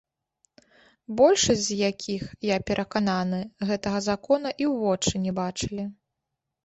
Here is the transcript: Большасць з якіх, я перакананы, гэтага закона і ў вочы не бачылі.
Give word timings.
Большасць 1.19 1.65
з 1.65 1.77
якіх, 1.89 2.23
я 2.51 2.57
перакананы, 2.69 3.41
гэтага 3.73 3.99
закона 4.09 4.49
і 4.61 4.65
ў 4.73 4.75
вочы 4.85 5.13
не 5.27 5.31
бачылі. 5.43 5.83